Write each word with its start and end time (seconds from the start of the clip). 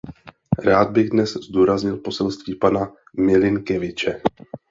Rád 0.63 0.91
bych 0.91 1.09
dnes 1.09 1.33
zdůraznil 1.33 1.97
poselství 1.97 2.55
pana 2.55 2.93
Milinkeviče. 3.19 4.21